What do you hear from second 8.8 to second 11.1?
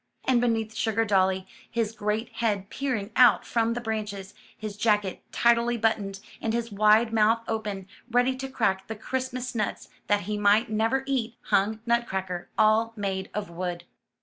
the Christmas nuts that he might never